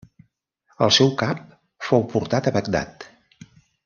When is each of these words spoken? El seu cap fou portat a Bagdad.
El 0.85 0.93
seu 0.95 1.11
cap 1.19 1.43
fou 1.91 2.05
portat 2.17 2.49
a 2.53 2.59
Bagdad. 2.59 3.07